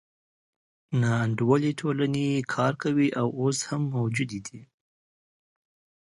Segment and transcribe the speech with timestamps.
[1.01, 4.61] ناانډولې ټولنې کار کوي او اوس هم موجودې دي.